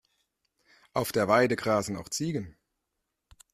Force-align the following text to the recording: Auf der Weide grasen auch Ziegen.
Auf 0.93 1.11
der 1.11 1.27
Weide 1.27 1.55
grasen 1.55 1.95
auch 1.95 2.09
Ziegen. 2.09 2.57